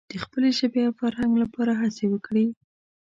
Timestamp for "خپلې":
0.23-0.49